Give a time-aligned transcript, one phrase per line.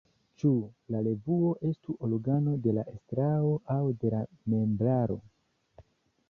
[0.43, 0.51] Ĉu
[0.93, 4.23] la revuo estu organo de la estraro aŭ de la
[4.55, 5.21] membraro?